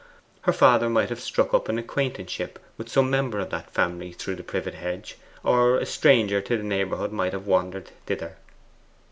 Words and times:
Her 0.41 0.51
father 0.51 0.89
might 0.89 1.09
have 1.09 1.19
struck 1.19 1.53
up 1.53 1.69
an 1.69 1.77
acquaintanceship 1.77 2.57
with 2.75 2.89
some 2.89 3.11
member 3.11 3.37
of 3.39 3.51
that 3.51 3.69
family 3.69 4.11
through 4.13 4.33
the 4.33 4.41
privet 4.43 4.73
hedge, 4.73 5.15
or 5.43 5.77
a 5.77 5.85
stranger 5.85 6.41
to 6.41 6.57
the 6.57 6.63
neighbourhood 6.63 7.11
might 7.11 7.33
have 7.33 7.45
wandered 7.45 7.91
thither. 8.07 8.35